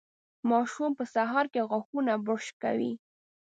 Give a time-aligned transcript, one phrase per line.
[0.49, 2.91] ماشوم په سهار کې غاښونه برش کوي.